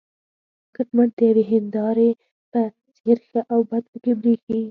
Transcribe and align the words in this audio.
کټ 0.75 0.87
مټ 0.95 1.09
د 1.17 1.19
یوې 1.29 1.43
هینداره 1.51 2.09
په 2.51 2.61
څېر 2.97 3.17
ښه 3.27 3.41
او 3.53 3.59
بد 3.69 3.83
پکې 3.91 4.13
برېښي. 4.19 4.59